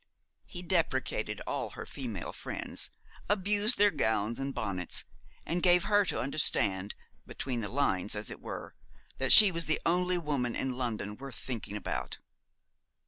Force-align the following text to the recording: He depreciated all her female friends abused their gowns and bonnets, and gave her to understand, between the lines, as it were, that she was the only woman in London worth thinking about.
He 0.47 0.63
depreciated 0.63 1.41
all 1.45 1.69
her 1.77 1.85
female 1.85 2.33
friends 2.33 2.89
abused 3.29 3.77
their 3.77 3.91
gowns 3.91 4.39
and 4.39 4.51
bonnets, 4.51 5.03
and 5.45 5.61
gave 5.61 5.83
her 5.83 6.05
to 6.05 6.19
understand, 6.19 6.95
between 7.27 7.59
the 7.59 7.69
lines, 7.69 8.15
as 8.15 8.31
it 8.31 8.41
were, 8.41 8.73
that 9.19 9.31
she 9.31 9.51
was 9.51 9.65
the 9.65 9.79
only 9.85 10.17
woman 10.17 10.55
in 10.55 10.75
London 10.75 11.17
worth 11.17 11.35
thinking 11.35 11.77
about. 11.77 12.17